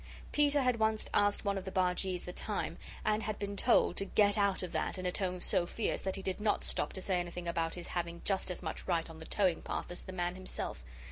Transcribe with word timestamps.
Peter 0.31 0.63
had 0.63 0.79
once 0.79 1.05
asked 1.13 1.45
one 1.45 1.59
of 1.59 1.63
the 1.63 1.71
bargees 1.71 2.25
the 2.25 2.33
time, 2.33 2.75
and 3.05 3.21
had 3.21 3.37
been 3.37 3.55
told 3.55 3.95
to 3.95 4.03
"get 4.03 4.35
out 4.35 4.63
of 4.63 4.71
that," 4.71 4.97
in 4.97 5.05
a 5.05 5.11
tone 5.11 5.39
so 5.39 5.67
fierce 5.67 6.01
that 6.01 6.15
he 6.15 6.23
did 6.23 6.41
not 6.41 6.63
stop 6.63 6.91
to 6.91 7.03
say 7.03 7.19
anything 7.19 7.47
about 7.47 7.75
his 7.75 7.89
having 7.89 8.19
just 8.25 8.49
as 8.49 8.63
much 8.63 8.87
right 8.87 9.11
on 9.11 9.19
the 9.19 9.25
towing 9.27 9.61
path 9.61 9.91
as 9.91 10.01
the 10.01 10.11
man 10.11 10.33
himself. 10.33 10.83